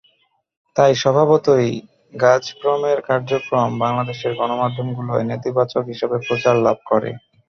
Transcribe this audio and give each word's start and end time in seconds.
তাই 0.75 0.91
স্বভাবতই 0.95 1.69
গাজপ্রমের 2.13 2.97
কার্যক্রম 3.09 3.69
বাংলাদেশের 3.83 4.31
গণমাধ্যমগুলোয় 4.39 5.23
নেতিবাচক 5.29 5.83
হিসেবে 5.91 6.17
প্রচার 6.27 6.55
লাভ 6.65 6.77
করে। 6.85 7.09